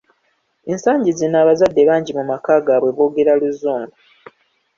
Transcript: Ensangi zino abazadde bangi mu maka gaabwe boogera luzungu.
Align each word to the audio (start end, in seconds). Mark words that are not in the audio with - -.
Ensangi 0.71 1.11
zino 1.17 1.35
abazadde 1.43 1.81
bangi 1.89 2.11
mu 2.17 2.23
maka 2.31 2.53
gaabwe 2.65 2.91
boogera 2.97 3.31
luzungu. 3.41 3.95